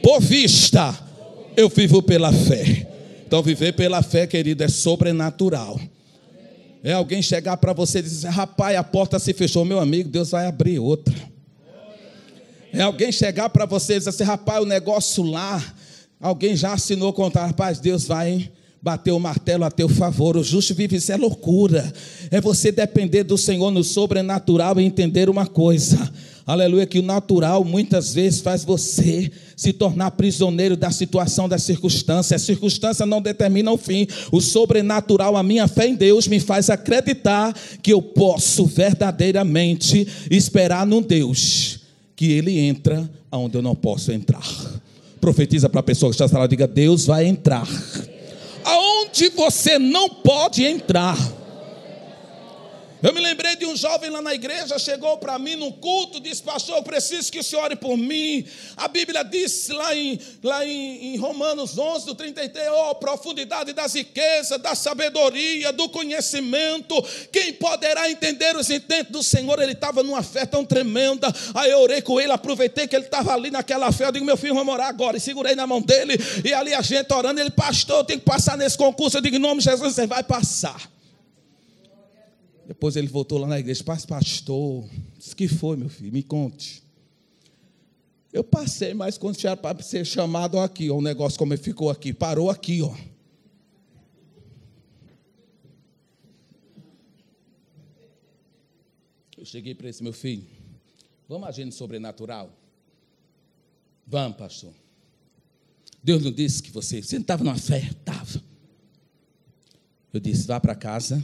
[0.02, 0.98] por vista,
[1.56, 2.88] eu vivo pela fé.
[3.28, 5.80] Então, viver pela fé, querido, é sobrenatural.
[6.84, 10.32] É alguém chegar para você e dizer: Rapaz, a porta se fechou, meu amigo, Deus
[10.32, 11.14] vai abrir outra.
[12.74, 15.64] É alguém chegar para você e dizer assim: Rapaz, o negócio lá,
[16.20, 18.50] alguém já assinou contar, rapaz, Deus vai
[18.86, 20.38] bater o martelo a teu favor.
[20.38, 21.92] O justo vive, isso é loucura.
[22.30, 26.14] É você depender do Senhor no sobrenatural e entender uma coisa.
[26.46, 32.36] Aleluia, que o natural muitas vezes faz você se tornar prisioneiro da situação, da circunstância.
[32.36, 34.06] A circunstância não determina o fim.
[34.32, 40.86] O sobrenatural, a minha fé em Deus, me faz acreditar que eu posso verdadeiramente esperar
[40.86, 41.80] num Deus
[42.16, 44.48] que Ele entra onde eu não posso entrar.
[45.20, 47.68] Profetiza para a pessoa que está falando, diga: Deus vai entrar
[48.66, 51.18] aonde você não pode entrar.
[53.02, 56.42] Eu me lembrei de um jovem lá na igreja, chegou para mim num culto, disse,
[56.42, 58.46] pastor, eu preciso que o senhor ore por mim.
[58.78, 63.94] A Bíblia diz lá em, lá em, em Romanos 11, do 33, oh, profundidade das
[63.94, 66.96] riquezas, da sabedoria, do conhecimento,
[67.32, 69.62] quem poderá entender os intentos do Senhor?
[69.62, 73.34] Ele estava numa fé tão tremenda, aí eu orei com ele, aproveitei que ele estava
[73.34, 76.18] ali naquela fé, eu digo, meu filho, vamos orar agora, e segurei na mão dele,
[76.44, 79.36] e ali a gente orando, ele, pastor, eu tenho que passar nesse concurso, eu digo,
[79.36, 80.95] em nome de Jesus, você vai passar.
[82.68, 86.84] Depois ele voltou lá na igreja, pastor, disse que foi, meu filho, me conte.
[88.34, 91.90] Eu passei, mas quando tinha para ser chamado aqui, ó, o negócio como ele ficou
[91.90, 92.94] aqui, parou aqui, ó.
[99.38, 100.46] Eu cheguei para esse meu filho,
[101.30, 102.52] vamos agir no sobrenatural?
[104.08, 104.74] Vamos, pastor.
[106.04, 107.90] Deus não disse que você, você não estava numa fé?
[107.92, 108.44] Estava.
[110.12, 111.22] Eu disse, vá para casa,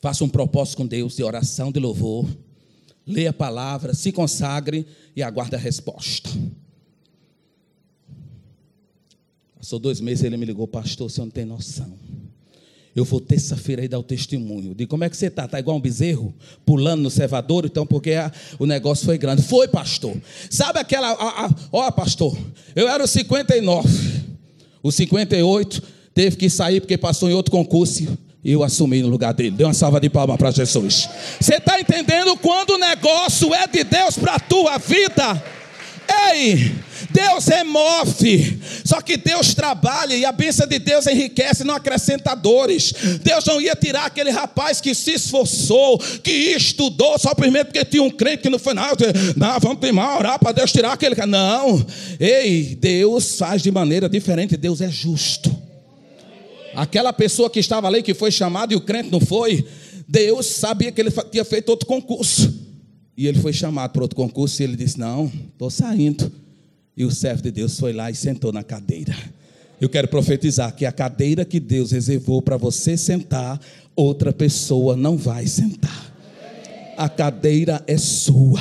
[0.00, 2.26] Faça um propósito com Deus de oração, de louvor.
[3.06, 6.28] Leia a palavra, se consagre e aguarde a resposta.
[9.56, 11.92] Passou dois meses, ele me ligou, pastor, você não tem noção.
[12.94, 14.74] Eu vou terça-feira aí dar o testemunho.
[14.74, 15.44] De como é que você está?
[15.44, 16.34] Está igual um bezerro,
[16.64, 19.42] pulando no cevador, então, porque a, o negócio foi grande.
[19.42, 20.16] Foi, pastor.
[20.50, 21.16] Sabe aquela.
[21.72, 22.36] Ó, pastor,
[22.74, 23.88] eu era o 59.
[24.82, 25.82] O 58
[26.12, 28.18] teve que sair porque passou em outro concurso
[28.52, 29.50] eu assumi no lugar dele.
[29.50, 31.08] Dê uma salva de palmas para Jesus.
[31.40, 35.42] Você está entendendo quando o negócio é de Deus para a tua vida?
[36.32, 36.72] Ei,
[37.10, 42.94] Deus remove, só que Deus trabalha e a bênção de Deus enriquece, não acrescenta dores.
[43.22, 48.02] Deus não ia tirar aquele rapaz que se esforçou, que estudou, só primeiro porque tinha
[48.02, 49.12] um crente que não foi nada.
[49.36, 51.14] Não, vamos primar, orar para Deus tirar aquele.
[51.26, 51.84] Não,
[52.18, 55.67] ei, Deus faz de maneira diferente, Deus é justo.
[56.74, 59.66] Aquela pessoa que estava ali, que foi chamada e o crente não foi,
[60.08, 62.66] Deus sabia que ele tinha feito outro concurso.
[63.16, 66.30] E ele foi chamado para outro concurso e ele disse: Não, estou saindo.
[66.96, 69.14] E o servo de Deus foi lá e sentou na cadeira.
[69.80, 73.60] Eu quero profetizar que a cadeira que Deus reservou para você sentar,
[73.94, 76.12] outra pessoa não vai sentar.
[76.96, 78.60] A cadeira é sua.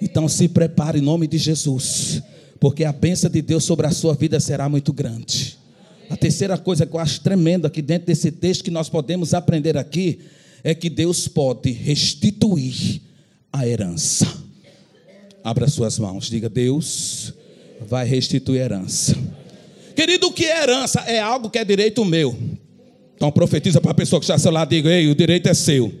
[0.00, 2.22] Então se prepare em nome de Jesus,
[2.58, 5.59] porque a bênção de Deus sobre a sua vida será muito grande.
[6.10, 9.76] A terceira coisa que eu acho tremenda aqui dentro desse texto que nós podemos aprender
[9.76, 10.18] aqui
[10.64, 13.00] é que Deus pode restituir
[13.52, 14.26] a herança.
[15.44, 17.32] Abra suas mãos, diga: Deus
[17.86, 19.16] vai restituir a herança.
[19.94, 21.00] Querido, o que é herança?
[21.02, 22.36] É algo que é direito meu.
[23.14, 25.54] Então profetiza para a pessoa que está ao seu lado, diga: Ei, o direito é
[25.54, 25.94] seu.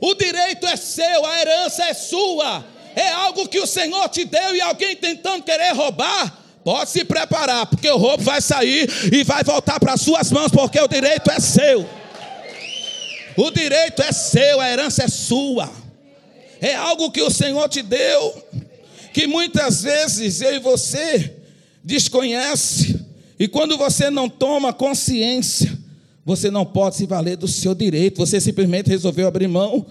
[0.00, 2.66] O direito é seu, a herança é sua.
[2.96, 7.66] É algo que o Senhor te deu e alguém tentando querer roubar Pode se preparar,
[7.66, 11.40] porque o roubo vai sair e vai voltar para suas mãos, porque o direito é
[11.40, 11.88] seu.
[13.36, 15.70] O direito é seu, a herança é sua.
[16.60, 18.46] É algo que o Senhor te deu,
[19.12, 21.34] que muitas vezes eu e você
[21.82, 23.00] desconhece,
[23.38, 25.76] e quando você não toma consciência,
[26.24, 29.84] você não pode se valer do seu direito, você simplesmente resolveu abrir mão.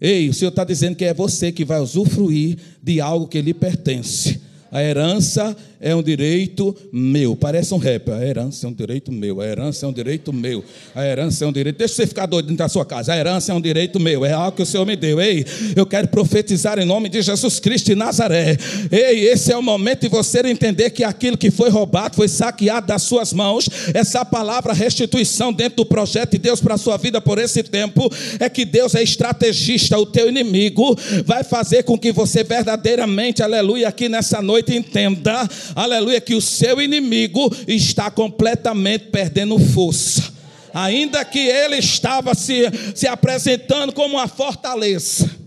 [0.00, 3.52] Ei, o Senhor está dizendo que é você que vai usufruir de algo que lhe
[3.52, 4.40] pertence.
[4.70, 7.36] A herança é um direito meu.
[7.36, 8.10] Parece um rap.
[8.10, 9.40] A herança é um direito meu.
[9.40, 10.64] A herança é um direito meu.
[10.94, 11.76] A herança é um direito.
[11.76, 13.12] Deixa você ficar doido dentro da sua casa.
[13.12, 14.24] A herança é um direito meu.
[14.24, 15.20] É algo que o Senhor me deu.
[15.20, 15.44] Ei,
[15.76, 18.56] eu quero profetizar em nome de Jesus Cristo de Nazaré.
[18.90, 22.86] Ei, esse é o momento de você entender que aquilo que foi roubado, foi saqueado
[22.86, 23.68] das suas mãos.
[23.92, 28.08] Essa palavra restituição dentro do projeto de Deus para a sua vida por esse tempo
[28.38, 29.98] é que Deus é estrategista.
[29.98, 35.48] O teu inimigo vai fazer com que você verdadeiramente, aleluia, aqui nessa noite noite entenda,
[35.74, 40.32] aleluia, que o seu inimigo está completamente perdendo força.
[40.74, 42.62] Ainda que ele estava se,
[42.94, 45.42] se apresentando como uma fortaleza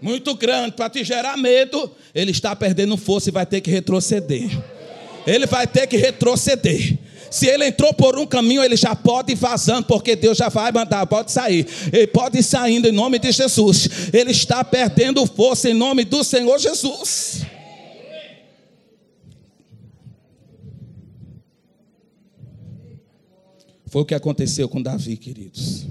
[0.00, 4.50] muito grande para te gerar medo, ele está perdendo força e vai ter que retroceder.
[5.26, 6.98] Ele vai ter que retroceder.
[7.30, 10.70] Se ele entrou por um caminho, ele já pode ir vazando, porque Deus já vai
[10.70, 11.66] mandar, pode sair.
[11.92, 13.88] Ele pode ir saindo em nome de Jesus.
[14.12, 17.42] Ele está perdendo força em nome do Senhor Jesus.
[23.86, 25.86] Foi o que aconteceu com Davi, queridos.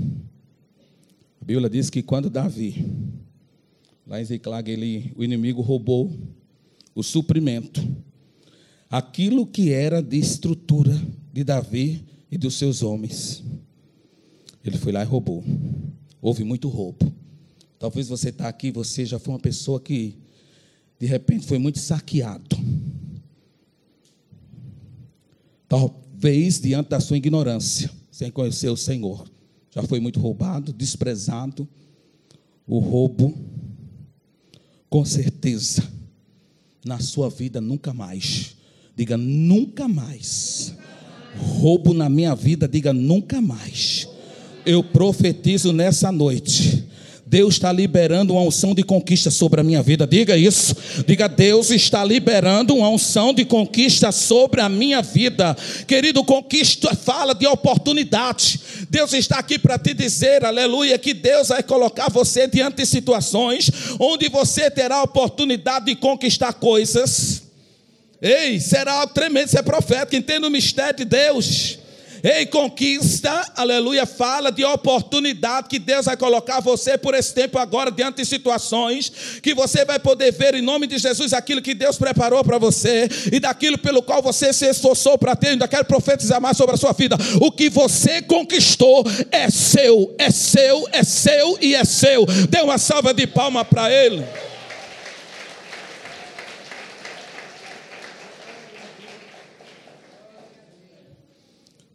[1.41, 2.85] A Bíblia diz que quando Davi,
[4.05, 6.11] lá em Ziclag, ele, o inimigo roubou
[6.93, 7.81] o suprimento,
[8.89, 10.99] aquilo que era de estrutura
[11.31, 13.43] de Davi e dos seus homens.
[14.63, 15.43] Ele foi lá e roubou.
[16.21, 17.13] Houve muito roubo.
[17.79, 20.17] Talvez você está aqui, você já foi uma pessoa que
[20.99, 22.57] de repente foi muito saqueado.
[26.15, 27.91] Talvez diante da sua ignorância.
[28.09, 29.29] sem conhecer o Senhor.
[29.73, 31.67] Já foi muito roubado, desprezado.
[32.65, 33.37] O roubo,
[34.89, 35.83] com certeza,
[36.85, 38.55] na sua vida nunca mais.
[38.95, 40.73] Diga nunca mais.
[41.37, 44.07] Roubo na minha vida, diga nunca mais.
[44.65, 46.84] Eu profetizo nessa noite
[47.35, 50.07] Deus está liberando uma unção de conquista sobre a minha vida.
[50.07, 50.73] Diga isso.
[51.05, 55.53] Diga, Deus está liberando uma unção de conquista sobre a minha vida.
[55.85, 58.61] Querido, conquista fala de oportunidade.
[58.89, 63.69] Deus está aqui para te dizer, aleluia, que Deus vai colocar você diante de situações
[63.99, 67.43] onde você terá a oportunidade de conquistar coisas.
[68.21, 71.79] Ei, será algo tremendo, você é profeta, entende o mistério de Deus.
[72.27, 77.91] Ei, conquista, aleluia, fala de oportunidade que Deus vai colocar você por esse tempo agora,
[77.91, 79.11] diante de situações
[79.43, 83.07] que você vai poder ver em nome de Jesus aquilo que Deus preparou para você
[83.31, 85.49] e daquilo pelo qual você se esforçou para ter.
[85.49, 87.15] Ainda quero profetizar mais sobre a sua vida.
[87.39, 92.25] O que você conquistou é seu, é seu, é seu e é seu.
[92.49, 94.25] Dê uma salva de palma para Ele.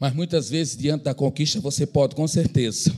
[0.01, 2.91] Mas muitas vezes, diante da conquista, você pode, com certeza,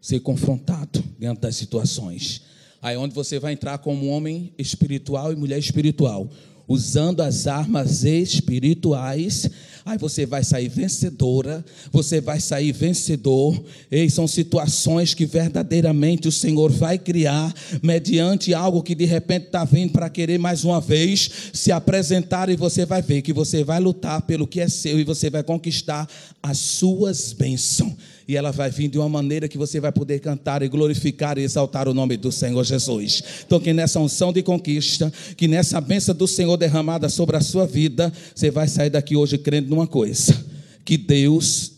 [0.00, 2.42] ser confrontado diante das situações.
[2.80, 6.30] Aí é onde você vai entrar como homem espiritual e mulher espiritual
[6.68, 9.48] usando as armas espirituais,
[9.86, 13.64] aí você vai sair vencedora, você vai sair vencedor.
[13.88, 19.64] E são situações que verdadeiramente o Senhor vai criar mediante algo que de repente está
[19.64, 23.78] vindo para querer mais uma vez se apresentar e você vai ver que você vai
[23.78, 26.08] lutar pelo que é seu e você vai conquistar
[26.42, 27.94] as suas bênçãos
[28.28, 31.42] e ela vai vir de uma maneira que você vai poder cantar e glorificar e
[31.42, 33.22] exaltar o nome do Senhor Jesus.
[33.46, 37.66] Então, que nessa unção de conquista, que nessa bênção do Senhor derramada sobre a sua
[37.66, 40.36] vida, você vai sair daqui hoje crendo numa coisa:
[40.84, 41.72] que Deus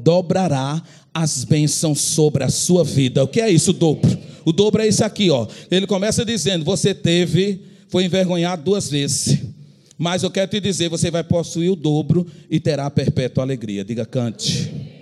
[0.00, 0.80] dobrará
[1.12, 3.24] as bênçãos sobre a sua vida.
[3.24, 4.16] O que é isso, dobro?
[4.44, 5.48] O dobro é isso aqui, ó.
[5.68, 9.38] Ele começa dizendo: você teve, foi envergonhado duas vezes.
[9.98, 13.84] Mas eu quero te dizer, você vai possuir o dobro e terá perpétua alegria.
[13.84, 14.97] Diga, cante.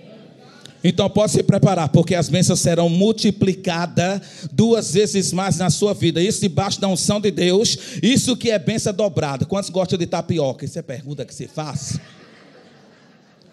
[0.89, 4.21] Então pode se preparar, porque as bênçãos serão multiplicadas
[4.53, 6.23] duas vezes mais na sua vida.
[6.23, 7.77] Isso debaixo da unção de Deus.
[8.01, 9.45] Isso que é bênção dobrada.
[9.45, 10.63] Quantos gostam de tapioca?
[10.63, 11.99] Isso é pergunta que se faz.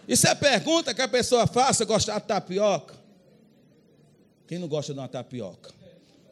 [0.06, 2.94] Isso é pergunta que a pessoa faça, gostar de tapioca.
[4.46, 5.70] Quem não gosta de uma tapioca?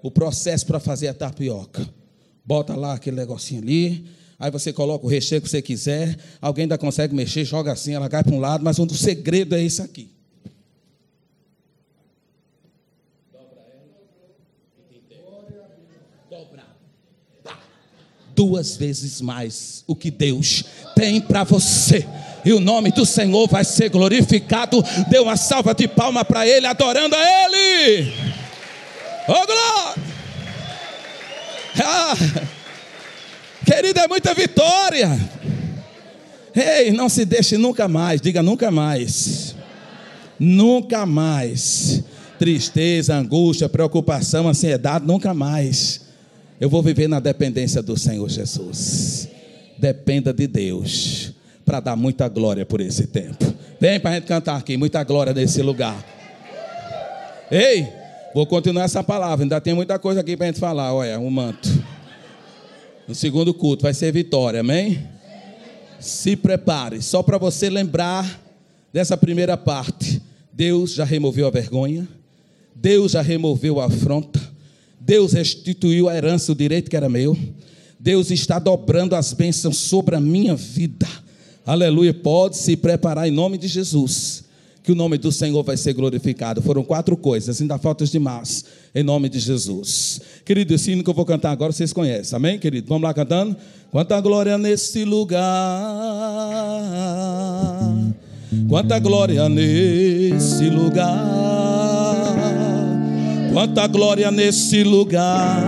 [0.04, 1.84] O processo para fazer a tapioca.
[2.44, 4.06] Bota lá aquele negocinho ali.
[4.38, 6.16] Aí você coloca o recheio que você quiser.
[6.40, 8.62] Alguém ainda consegue mexer, joga assim, ela cai para um lado.
[8.62, 10.21] Mas o segredo é isso aqui.
[18.42, 20.64] Duas vezes mais o que Deus
[20.96, 22.04] tem para você.
[22.44, 24.82] E o nome do Senhor vai ser glorificado.
[25.08, 28.12] Dê uma salva de palma para Ele, adorando a Ele.
[29.28, 30.02] Oh, glória!
[31.84, 32.14] Ah,
[33.64, 35.08] querido, é muita vitória.
[36.52, 39.54] Ei, não se deixe nunca mais, diga nunca mais.
[40.36, 42.02] Nunca mais.
[42.40, 46.01] Tristeza, angústia, preocupação, ansiedade, nunca mais.
[46.60, 49.28] Eu vou viver na dependência do Senhor Jesus.
[49.78, 51.32] Dependa de Deus
[51.64, 53.52] para dar muita glória por esse tempo.
[53.80, 56.04] Vem para a gente cantar aqui, muita glória nesse lugar.
[57.50, 57.88] Ei,
[58.34, 60.94] vou continuar essa palavra, ainda tem muita coisa aqui para a gente falar.
[60.94, 61.68] Olha, um manto.
[63.06, 65.06] No segundo culto vai ser vitória, amém?
[65.98, 68.40] Se prepare, só para você lembrar
[68.92, 70.22] dessa primeira parte.
[70.52, 72.06] Deus já removeu a vergonha,
[72.74, 74.40] Deus já removeu a afronta,
[75.04, 77.36] Deus restituiu a herança, o direito que era meu.
[77.98, 81.06] Deus está dobrando as bênçãos sobre a minha vida.
[81.64, 82.14] Aleluia.
[82.14, 84.44] Pode se preparar em nome de Jesus,
[84.82, 86.62] que o nome do Senhor vai ser glorificado.
[86.62, 90.20] Foram quatro coisas, ainda falta demais, em nome de Jesus.
[90.44, 92.88] Querido, esse hino que eu vou cantar agora vocês conhecem, amém, querido?
[92.88, 93.56] Vamos lá cantando?
[93.90, 95.42] Quanta glória nesse lugar,
[98.68, 101.81] quanta glória nesse lugar.
[103.52, 105.60] Quanta glória nesse lugar.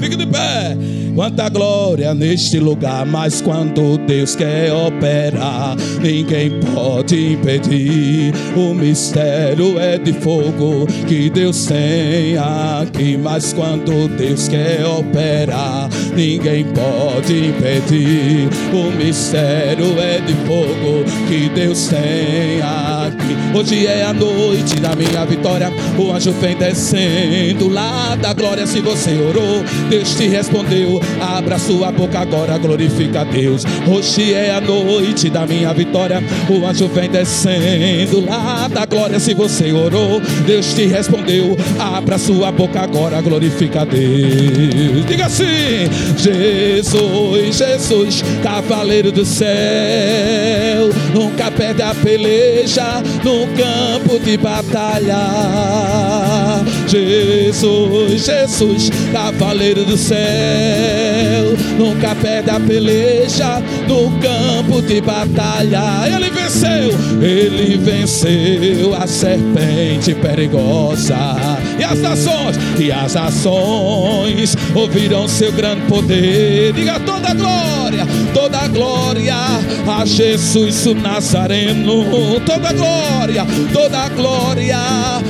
[0.00, 0.76] Fique de pé.
[1.18, 8.32] Quanta glória neste lugar, mas quando Deus quer operar, ninguém pode impedir.
[8.56, 16.64] O mistério é de fogo que Deus tem aqui, mas quando Deus quer operar, ninguém
[16.66, 18.48] pode impedir.
[18.72, 23.58] O mistério é de fogo que Deus tem aqui.
[23.58, 25.72] Hoje é a noite da minha vitória.
[25.98, 28.68] O anjo vem descendo lá da glória.
[28.68, 31.07] Se você orou, Deus te respondeu.
[31.20, 33.64] Abra sua boca agora, glorifica a Deus.
[33.86, 36.22] Hoje é a noite da minha vitória.
[36.48, 39.18] O anjo vem descendo lá da glória.
[39.18, 41.56] Se você orou, Deus te respondeu.
[41.78, 45.06] Abra sua boca agora, glorifica a Deus.
[45.06, 45.44] Diga assim:
[46.16, 49.48] Jesus, Jesus, cavaleiro do céu,
[51.14, 55.18] nunca perde a peleja no campo de batalha.
[56.86, 60.18] Jesus, Jesus, cavaleiro do céu,
[61.78, 66.06] nunca perde a peleja no campo de batalha.
[66.06, 66.90] Ele venceu,
[67.22, 71.16] ele venceu a serpente perigosa.
[71.78, 76.72] E as nações, e as nações ouvirão seu grande poder.
[76.72, 77.57] Diga toda glória,
[78.32, 79.34] toda glória
[79.86, 82.40] a Jesus o Nazareno.
[82.44, 84.78] Toda glória, toda glória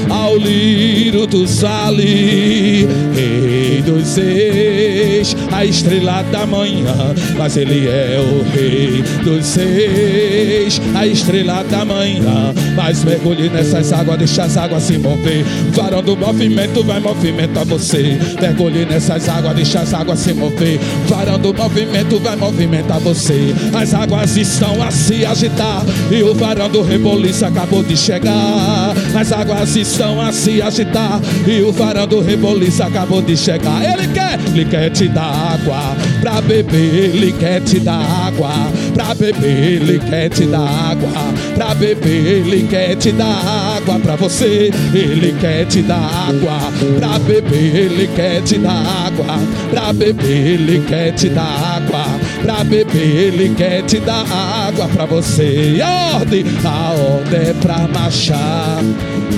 [0.08, 7.14] ao lírio do vale, rei dos reis, a estrela da manhã.
[7.36, 12.52] Mas ele é o rei dos reis, a estrela da manhã.
[12.76, 15.44] Mas mergulhe nessas águas, deixa as águas se mover.
[15.68, 18.18] O varão do movimento vai movimentar você.
[18.40, 20.78] Mergulhe nessas águas, deixa as águas se mover.
[21.04, 23.54] O varão do movimento vai movimentar você.
[23.74, 28.94] As águas estão a se agitar e o varão do reboliço acabou de chegar.
[29.14, 33.82] As águas estão a se agitar e o varão do reboliço acabou de chegar.
[33.84, 38.50] Ele quer, ele quer te dar água pra beber, ele quer te dar água
[38.94, 41.10] pra beber, ele quer te dar água
[41.54, 46.58] pra beber, ele quer te dar água pra você, ele quer te dar água
[46.98, 49.38] pra beber, ele quer te dar água
[49.70, 52.04] pra beber, ele quer te dar água
[52.48, 55.78] pra beber, ele quer te dar água pra você.
[55.84, 58.82] A ordem, a ordem é pra marchar,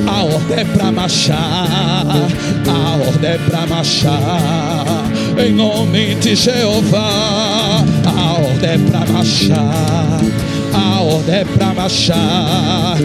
[0.07, 1.37] a ordem é pra marchar,
[2.69, 5.11] a ordem é pra marchar.
[5.45, 10.21] Em nome de Jeová, a ordem é pra marchar.
[10.73, 12.97] A ordem é pra marchar,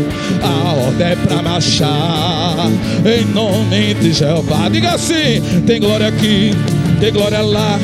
[0.44, 2.70] a ordem é pra marchar,
[3.06, 4.70] em nome de Jeová.
[4.70, 6.52] Diga assim: tem glória aqui,
[7.00, 7.80] tem glória lá,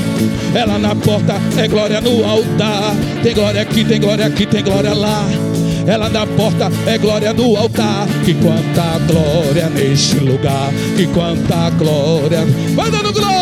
[0.54, 2.96] lá na porta, é glória no altar.
[3.24, 5.51] Tem glória aqui, tem glória aqui, tem glória lá.
[5.86, 8.08] Ela na porta é glória no altar.
[8.24, 10.72] Que quanta glória neste lugar.
[10.96, 12.46] Que quanta glória.
[12.76, 13.42] Vai dando glória.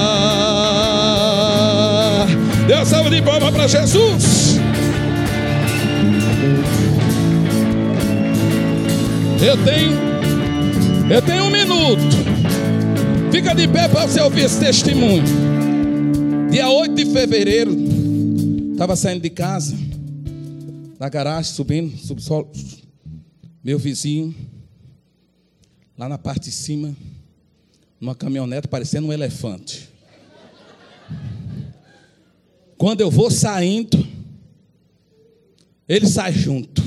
[3.11, 4.55] De palma para Jesus.
[9.45, 9.91] Eu tenho,
[11.13, 12.01] eu tenho um minuto.
[13.29, 15.25] Fica de pé para você ouvir esse testemunho.
[16.49, 17.75] Dia 8 de fevereiro,
[18.71, 19.75] estava saindo de casa,
[20.97, 22.49] da garagem, subindo, subsolo.
[23.61, 24.33] Meu vizinho,
[25.97, 26.95] lá na parte de cima,
[27.99, 29.89] numa caminhonete parecendo um elefante.
[32.81, 34.07] Quando eu vou saindo,
[35.87, 36.81] ele sai junto.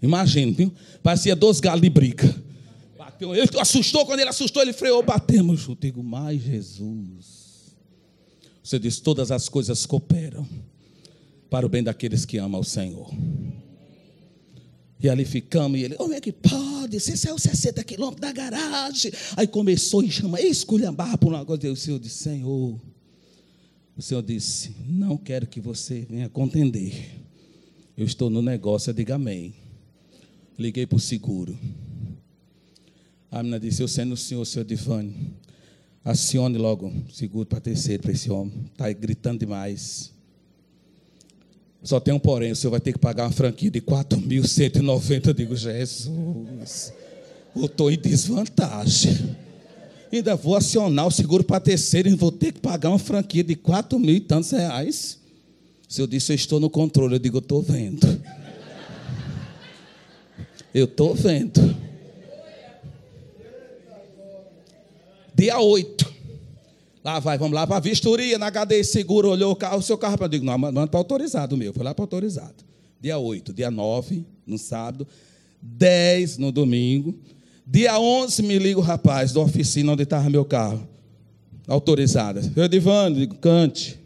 [0.00, 0.72] Imagina, viu?
[1.02, 2.34] Parecia dois galos de briga.
[2.96, 5.82] Bateu, ele assustou, quando ele assustou, ele freou, batemos junto.
[5.82, 7.76] Digo, mais Jesus.
[8.64, 10.48] Você diz: todas as coisas cooperam
[11.50, 13.14] para o bem daqueles que amam o Senhor.
[14.98, 16.98] E ali ficamos, e ele, como é que pode?
[16.98, 19.12] Você saiu 60 quilômetros da garagem.
[19.36, 21.70] Aí começou a chamar, esculhambar por um negócio.
[21.70, 22.80] O Senhor disse, Senhor,
[24.02, 26.92] o Senhor disse, não quero que você venha contender.
[27.96, 29.54] Eu estou no negócio, eu digo amém.
[30.58, 31.56] Liguei para o seguro.
[33.30, 35.32] A menina disse: Eu sendo o senhor, senhor Divane,
[36.04, 38.52] acione logo seguro para terceiro para esse homem.
[38.72, 40.12] Está gritando demais.
[41.80, 45.28] Só tem um porém: o senhor vai ter que pagar uma franquia de 4.190.
[45.28, 46.92] Eu digo: Jesus,
[47.54, 49.36] eu estou em desvantagem.
[50.12, 53.56] Ainda vou acionar o seguro para terceiro e vou ter que pagar uma franquia de
[53.56, 55.18] 4 mil e tantos reais.
[55.88, 57.14] O senhor disse: Eu estou no controle.
[57.14, 58.22] Eu digo: Eu estou vendo.
[60.74, 61.74] Eu estou vendo.
[65.34, 66.12] Dia 8.
[67.04, 69.98] Lá vai, vamos lá para a vistoria, na HD segura, olhou o carro, o seu
[69.98, 72.64] carro, eu digo, não, manda para autorizado meu, foi lá para autorizado.
[73.00, 75.04] Dia 8, dia 9, no sábado,
[75.60, 77.18] 10 no domingo,
[77.66, 80.86] dia 11 me liga o rapaz da oficina onde estava meu carro,
[81.66, 82.40] autorizada.
[82.54, 83.98] Eu Divano, digo, cante.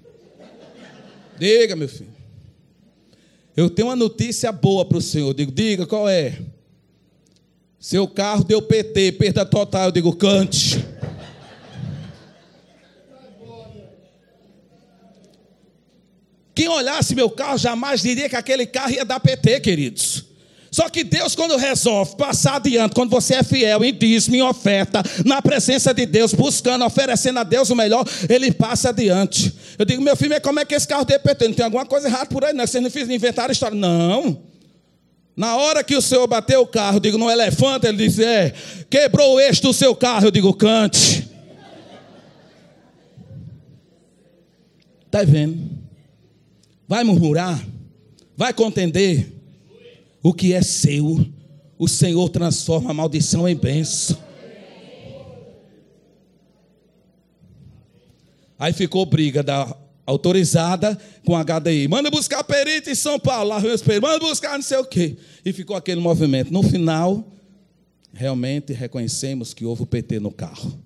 [1.38, 2.14] Diga, meu filho.
[3.57, 5.28] Eu tenho uma notícia boa para o senhor.
[5.28, 6.38] Eu digo, diga qual é.
[7.78, 9.86] Seu carro deu PT, perda total.
[9.86, 10.84] Eu digo, cante.
[16.54, 20.24] Quem olhasse meu carro jamais diria que aquele carro ia dar PT, queridos.
[20.77, 25.03] Só que Deus, quando resolve passar adiante, quando você é fiel em dízimo, em oferta,
[25.24, 29.55] na presença de Deus, buscando, oferecendo a Deus o melhor, Ele passa adiante.
[29.79, 31.49] Eu digo, meu filho, mas como é que esse carro deu PT?
[31.49, 32.66] Não tem alguma coisa errada por aí, não?
[32.66, 33.74] Vocês não fizeram inventar a história.
[33.74, 34.39] Não.
[35.35, 38.53] Na hora que o Senhor bateu o carro, eu digo, no elefante, ele disse, é,
[38.91, 40.27] quebrou o eixo do seu carro.
[40.27, 41.27] Eu digo, cante.
[45.07, 45.70] Está vendo?
[46.87, 47.59] Vai murmurar?
[48.37, 49.36] Vai contender?
[50.27, 51.24] O que é seu,
[51.79, 54.18] o Senhor transforma a maldição em bênção.
[58.59, 59.72] Aí ficou briga da
[60.05, 61.87] autorizada com a HDI.
[61.87, 65.16] Manda buscar perito em São Paulo, lá meus peritos, manda buscar não sei o quê.
[65.45, 66.53] E ficou aquele movimento.
[66.53, 67.24] No final,
[68.12, 70.77] realmente reconhecemos que houve o PT no carro.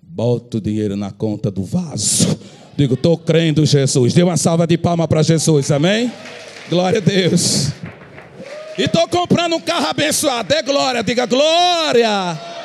[0.00, 2.38] Bota o dinheiro na conta do vaso.
[2.74, 4.14] Digo, estou crendo Jesus.
[4.14, 6.10] Dê uma salva de palma para Jesus, amém?
[6.70, 7.74] Glória a Deus.
[8.78, 10.48] E estou comprando um carro abençoado.
[10.48, 12.55] Dê glória, diga glória.